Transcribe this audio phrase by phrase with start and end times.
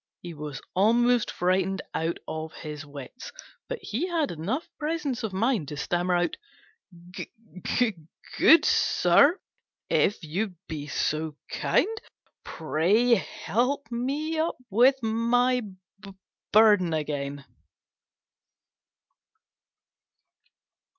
[0.19, 3.31] He was almost frightened out of his wits,
[3.69, 6.37] but he had enough presence of mind to stammer out,
[8.39, 9.39] "Good sir,
[9.91, 12.01] if you'd be so kind,
[12.43, 15.61] pray help me up with my
[16.51, 17.45] burden again."